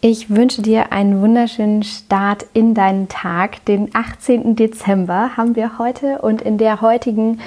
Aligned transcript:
Ich 0.00 0.30
wünsche 0.30 0.62
dir 0.62 0.92
einen 0.92 1.20
wunderschönen 1.20 1.82
Start 1.82 2.46
in 2.52 2.72
deinen 2.72 3.08
Tag. 3.08 3.64
Den 3.64 3.90
18. 3.94 4.54
Dezember 4.54 5.36
haben 5.36 5.56
wir 5.56 5.76
heute 5.78 6.20
und 6.20 6.40
in 6.40 6.56
der 6.56 6.80
heutigen 6.80 7.40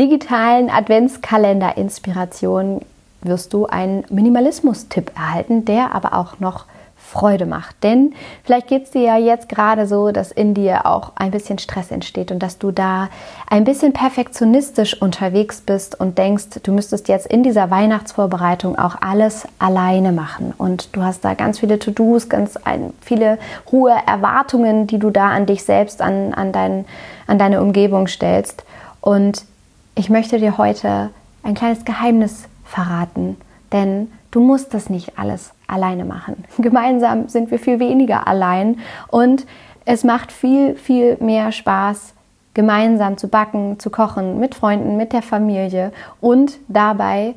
digitalen 0.00 0.70
Adventskalender-Inspiration 0.70 2.80
wirst 3.20 3.52
du 3.52 3.66
einen 3.66 4.06
Minimalismus-Tipp 4.08 5.12
erhalten, 5.14 5.66
der 5.66 5.94
aber 5.94 6.14
auch 6.14 6.40
noch 6.40 6.64
Freude 7.08 7.46
macht. 7.46 7.82
Denn 7.82 8.12
vielleicht 8.44 8.66
geht 8.66 8.84
es 8.84 8.90
dir 8.90 9.00
ja 9.00 9.16
jetzt 9.16 9.48
gerade 9.48 9.86
so, 9.86 10.12
dass 10.12 10.30
in 10.30 10.52
dir 10.52 10.84
auch 10.84 11.12
ein 11.16 11.30
bisschen 11.30 11.58
Stress 11.58 11.90
entsteht 11.90 12.30
und 12.30 12.42
dass 12.42 12.58
du 12.58 12.70
da 12.70 13.08
ein 13.48 13.64
bisschen 13.64 13.94
perfektionistisch 13.94 15.00
unterwegs 15.00 15.62
bist 15.62 15.98
und 15.98 16.18
denkst, 16.18 16.60
du 16.62 16.72
müsstest 16.72 17.08
jetzt 17.08 17.26
in 17.26 17.42
dieser 17.42 17.70
Weihnachtsvorbereitung 17.70 18.78
auch 18.78 18.96
alles 19.00 19.48
alleine 19.58 20.12
machen. 20.12 20.52
Und 20.58 20.94
du 20.94 21.02
hast 21.02 21.24
da 21.24 21.32
ganz 21.32 21.60
viele 21.60 21.78
To-Dos, 21.78 22.28
ganz 22.28 22.56
viele 23.00 23.38
hohe 23.72 23.94
Erwartungen, 24.06 24.86
die 24.86 24.98
du 24.98 25.08
da 25.08 25.28
an 25.28 25.46
dich 25.46 25.64
selbst, 25.64 26.02
an, 26.02 26.34
an, 26.34 26.52
dein, 26.52 26.84
an 27.26 27.38
deine 27.38 27.62
Umgebung 27.62 28.06
stellst. 28.06 28.64
Und 29.00 29.46
ich 29.94 30.10
möchte 30.10 30.38
dir 30.38 30.58
heute 30.58 31.08
ein 31.42 31.54
kleines 31.54 31.86
Geheimnis 31.86 32.44
verraten, 32.64 33.38
denn 33.72 34.10
du 34.30 34.40
musst 34.40 34.74
das 34.74 34.90
nicht 34.90 35.18
alles 35.18 35.52
alleine 35.66 36.04
machen. 36.04 36.44
Gemeinsam 36.58 37.28
sind 37.28 37.50
wir 37.50 37.58
viel 37.58 37.80
weniger 37.80 38.26
allein 38.26 38.78
und 39.08 39.46
es 39.84 40.04
macht 40.04 40.32
viel, 40.32 40.74
viel 40.74 41.16
mehr 41.20 41.52
Spaß, 41.52 42.14
gemeinsam 42.54 43.16
zu 43.16 43.28
backen, 43.28 43.78
zu 43.78 43.88
kochen, 43.90 44.40
mit 44.40 44.54
Freunden, 44.54 44.96
mit 44.96 45.12
der 45.12 45.22
Familie 45.22 45.92
und 46.20 46.58
dabei 46.68 47.34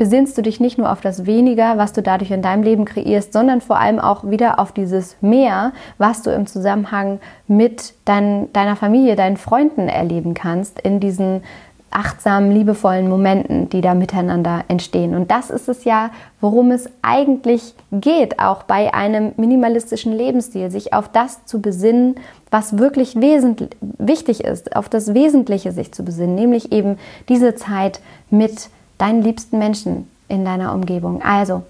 besinnst 0.00 0.38
du 0.38 0.40
dich 0.40 0.60
nicht 0.60 0.78
nur 0.78 0.90
auf 0.90 1.02
das 1.02 1.26
Weniger, 1.26 1.76
was 1.76 1.92
du 1.92 2.00
dadurch 2.00 2.30
in 2.30 2.40
deinem 2.40 2.62
Leben 2.62 2.86
kreierst, 2.86 3.34
sondern 3.34 3.60
vor 3.60 3.78
allem 3.78 3.98
auch 3.98 4.24
wieder 4.24 4.58
auf 4.58 4.72
dieses 4.72 5.18
Mehr, 5.20 5.72
was 5.98 6.22
du 6.22 6.30
im 6.30 6.46
Zusammenhang 6.46 7.20
mit 7.48 7.92
dein, 8.06 8.50
deiner 8.54 8.76
Familie, 8.76 9.14
deinen 9.14 9.36
Freunden 9.36 9.90
erleben 9.90 10.32
kannst 10.32 10.80
in 10.80 11.00
diesen 11.00 11.42
achtsamen, 11.90 12.52
liebevollen 12.52 13.08
Momenten, 13.08 13.68
die 13.68 13.80
da 13.80 13.94
miteinander 13.94 14.64
entstehen. 14.68 15.14
Und 15.14 15.30
das 15.30 15.50
ist 15.50 15.68
es 15.68 15.84
ja, 15.84 16.10
worum 16.40 16.70
es 16.70 16.88
eigentlich 17.02 17.74
geht, 17.92 18.38
auch 18.38 18.62
bei 18.62 18.94
einem 18.94 19.32
minimalistischen 19.36 20.12
Lebensstil, 20.12 20.70
sich 20.70 20.92
auf 20.92 21.08
das 21.08 21.44
zu 21.46 21.60
besinnen, 21.60 22.16
was 22.50 22.78
wirklich 22.78 23.16
wichtig 23.16 24.44
ist, 24.44 24.76
auf 24.76 24.88
das 24.88 25.14
Wesentliche 25.14 25.72
sich 25.72 25.92
zu 25.92 26.04
besinnen, 26.04 26.34
nämlich 26.34 26.72
eben 26.72 26.98
diese 27.28 27.54
Zeit 27.54 28.00
mit 28.30 28.70
deinen 28.98 29.22
liebsten 29.22 29.58
Menschen 29.58 30.08
in 30.28 30.44
deiner 30.44 30.74
Umgebung. 30.74 31.22
Also 31.22 31.62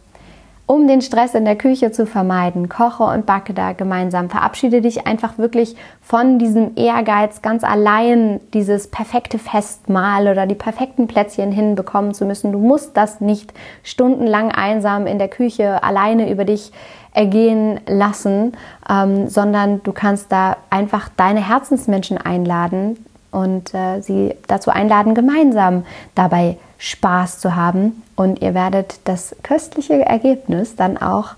um 0.71 0.87
den 0.87 1.03
Stress 1.03 1.35
in 1.35 1.45
der 1.45 1.57
Küche 1.57 1.91
zu 1.91 2.07
vermeiden, 2.07 2.69
koche 2.69 3.03
und 3.03 3.27
backe 3.27 3.55
da 3.55 3.73
gemeinsam. 3.73 4.31
Verabschiede 4.31 4.81
dich 4.81 5.05
einfach 5.05 5.37
wirklich 5.37 5.75
von 6.01 6.39
diesem 6.39 6.77
Ehrgeiz, 6.77 7.43
ganz 7.43 7.65
allein 7.65 8.39
dieses 8.55 8.87
perfekte 8.87 9.41
Festmahl 9.41 10.29
oder 10.29 10.47
die 10.47 10.55
perfekten 10.55 11.09
Plätzchen 11.09 11.51
hinbekommen 11.51 12.15
zu 12.15 12.25
müssen. 12.25 12.53
Du 12.53 12.61
musst 12.61 12.97
das 12.97 13.21
nicht 13.21 13.53
stundenlang 13.83 14.53
einsam 14.53 15.09
in 15.09 15.19
der 15.19 15.27
Küche 15.27 15.83
alleine 15.83 16.31
über 16.31 16.45
dich 16.45 16.71
ergehen 17.12 17.81
lassen, 17.89 18.53
ähm, 18.89 19.27
sondern 19.27 19.83
du 19.83 19.91
kannst 19.91 20.31
da 20.31 20.57
einfach 20.71 21.09
deine 21.17 21.45
Herzensmenschen 21.49 22.17
einladen 22.17 22.97
und 23.31 23.75
äh, 23.75 24.00
sie 24.00 24.34
dazu 24.47 24.70
einladen, 24.70 25.14
gemeinsam 25.14 25.84
dabei 26.14 26.56
Spaß 26.78 27.39
zu 27.39 27.56
haben 27.56 28.03
und 28.17 28.41
ihr 28.42 28.55
werdet 28.55 29.00
das 29.05 29.37
köstliche 29.42 30.05
Ergebnis 30.05 30.77
dann 30.77 30.97
auch 30.97 31.34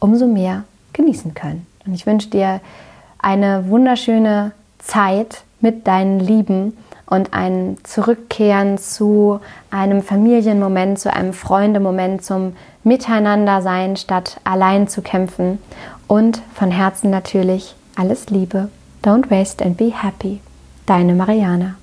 umso 0.00 0.26
mehr 0.26 0.64
genießen 0.92 1.34
können. 1.34 1.66
Und 1.86 1.94
ich 1.94 2.06
wünsche 2.06 2.30
dir 2.30 2.60
eine 3.18 3.68
wunderschöne 3.68 4.52
Zeit 4.78 5.44
mit 5.60 5.86
deinen 5.86 6.20
Lieben 6.20 6.76
und 7.06 7.32
ein 7.32 7.76
Zurückkehren 7.84 8.78
zu 8.78 9.40
einem 9.70 10.02
Familienmoment, 10.02 10.98
zu 10.98 11.12
einem 11.12 11.32
Freundemoment, 11.32 12.24
zum 12.24 12.56
Miteinandersein 12.82 13.96
statt 13.96 14.40
allein 14.44 14.88
zu 14.88 15.02
kämpfen. 15.02 15.58
Und 16.06 16.42
von 16.54 16.70
Herzen 16.70 17.10
natürlich 17.10 17.74
alles 17.96 18.30
Liebe. 18.30 18.68
Don't 19.02 19.30
waste 19.30 19.64
and 19.64 19.76
be 19.76 19.92
happy. 19.92 20.40
Deine 20.86 21.14
Mariana. 21.14 21.78